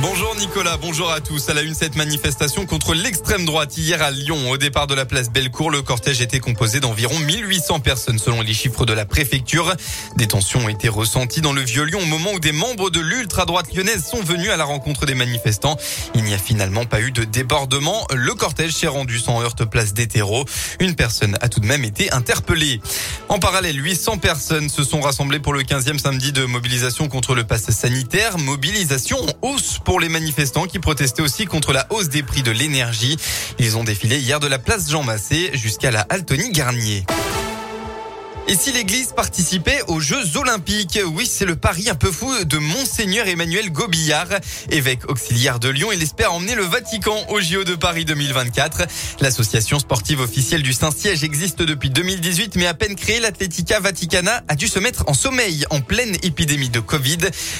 [0.00, 1.48] Bonjour Nicolas, bonjour à tous.
[1.48, 4.48] À la une, cette manifestation contre l'extrême droite hier à Lyon.
[4.48, 8.54] Au départ de la place Bellecour, le cortège était composé d'environ 1800 personnes selon les
[8.54, 9.74] chiffres de la préfecture.
[10.16, 13.74] Des tensions ont été ressenties dans le Vieux-Lyon au moment où des membres de l'ultra-droite
[13.74, 15.76] lyonnaise sont venus à la rencontre des manifestants.
[16.14, 18.06] Il n'y a finalement pas eu de débordement.
[18.14, 20.44] Le cortège s'est rendu sans heurte place d'hétéro.
[20.78, 22.80] Une personne a tout de même été interpellée.
[23.28, 27.42] En parallèle, 800 personnes se sont rassemblées pour le 15e samedi de mobilisation contre le
[27.42, 28.38] pass sanitaire.
[28.38, 32.50] Mobilisation en hausse pour les manifestants qui protestaient aussi contre la hausse des prix de
[32.50, 33.16] l'énergie.
[33.58, 37.06] Ils ont défilé hier de la place Jean Massé jusqu'à la Altony Garnier.
[38.50, 42.56] Et si l'Église participait aux Jeux Olympiques Oui, c'est le pari un peu fou de
[42.56, 44.28] Monseigneur Emmanuel Gobillard,
[44.70, 45.90] évêque auxiliaire de Lyon.
[45.92, 48.86] Il espère emmener le Vatican aux JO de Paris 2024.
[49.20, 54.56] L'association sportive officielle du Saint-Siège existe depuis 2018, mais à peine créée, l'Atletica Vaticana a
[54.56, 57.18] dû se mettre en sommeil en pleine épidémie de Covid.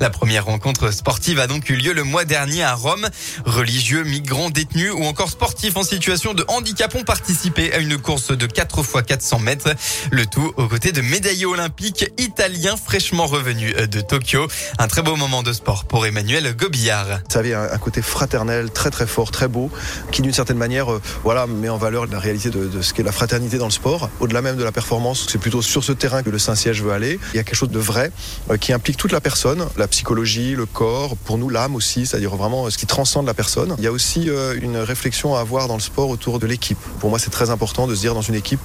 [0.00, 3.06] La première rencontre sportive a donc eu lieu le mois dernier à Rome.
[3.44, 8.30] Religieux, migrants, détenus ou encore sportifs en situation de handicap ont participé à une course
[8.30, 9.74] de 4 x 400 mètres.
[10.10, 14.46] Le tout au côté de médaillés olympiques italiens fraîchement revenus de Tokyo.
[14.78, 17.22] Un très beau moment de sport pour Emmanuel Gobillard.
[17.28, 19.68] Ça avait un côté fraternel très très fort, très beau,
[20.12, 23.10] qui d'une certaine manière euh, voilà, met en valeur la réalité de, ce qu'est la
[23.10, 24.10] fraternité dans le sport.
[24.20, 27.18] Au-delà même de la performance, c'est plutôt sur ce terrain que le Saint-Siège veut aller.
[27.34, 28.12] Il y a quelque chose de vrai
[28.48, 32.36] euh, qui implique toute la personne, la psychologie, le corps, pour nous l'âme aussi, c'est-à-dire
[32.36, 33.74] vraiment euh, ce qui transcende la personne.
[33.78, 34.30] Il y a aussi
[34.62, 36.78] une réflexion à avoir dans le sport autour de l'équipe.
[37.00, 38.60] Pour moi, c'est très important de se dire dans une équipe,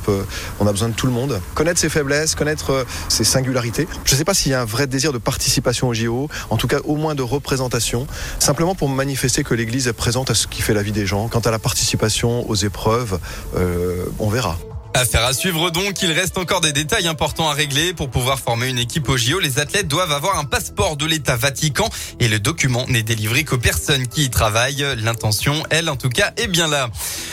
[0.60, 1.42] on a besoin de tout le monde.
[1.56, 3.88] Connaître ses faiblesses, connaître euh, ses singularités.
[4.04, 6.58] Je ne sais pas s'il y a un vrai désir de participation au JO, en
[6.58, 8.06] tout cas au moins de représentation,
[8.40, 11.30] simplement pour manifester que l'Église est présente à ce qui fait la vie des gens.
[11.30, 13.18] Quant à la participation aux épreuves,
[13.56, 14.58] euh, on verra.
[14.94, 17.94] Affaire à suivre donc, il reste encore des détails importants à régler.
[17.94, 21.36] Pour pouvoir former une équipe au JO, les athlètes doivent avoir un passeport de l'État
[21.36, 21.90] Vatican
[22.22, 24.86] et le document n'est délivré qu'aux personnes qui y travaillent.
[25.04, 26.90] L'intention, elle en tout cas, est bien là.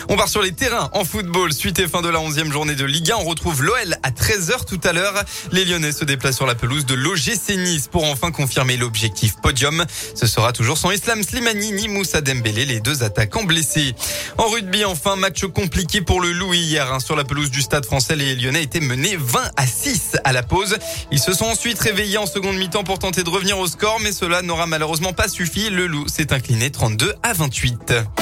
[0.08, 1.52] On part sur les terrains en football.
[1.52, 4.64] Suite et fin de la 11e journée de Ligue 1, on retrouve l'OL à 13h
[4.66, 5.14] tout à l'heure.
[5.52, 9.84] Les Lyonnais se déplacent sur la pelouse de l'OGC Nice pour enfin confirmer l'objectif podium.
[10.14, 13.94] Ce sera toujours sans Islam Slimani ni Moussa Dembélé, les deux attaquants blessés.
[14.38, 17.84] En rugby, enfin, match compliqué pour le Louis hier hein, sur la pelouse du Stade
[17.84, 20.76] français, les Lyonnais étaient menés 20 à 6 à la pause.
[21.10, 24.12] Ils se sont ensuite réveillés en seconde mi-temps pour tenter de revenir au score, mais
[24.12, 25.70] cela n'aura malheureusement pas suffi.
[25.70, 28.21] Le Loup s'est incliné 32 à 28.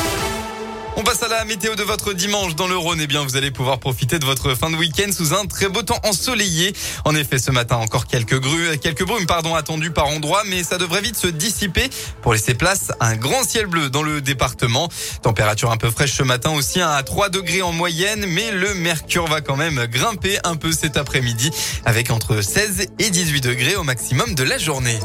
[0.97, 3.01] On passe à la météo de votre dimanche dans le Rhône.
[3.01, 5.83] Eh bien, vous allez pouvoir profiter de votre fin de week-end sous un très beau
[5.83, 6.75] temps ensoleillé.
[7.05, 10.79] En effet, ce matin, encore quelques grues, quelques brumes, pardon, attendues par endroits, mais ça
[10.79, 11.89] devrait vite se dissiper
[12.23, 14.89] pour laisser place à un grand ciel bleu dans le département.
[15.23, 19.27] Température un peu fraîche ce matin aussi, à 3 degrés en moyenne, mais le mercure
[19.27, 21.51] va quand même grimper un peu cet après-midi
[21.85, 24.99] avec entre 16 et 18 degrés au maximum de la journée.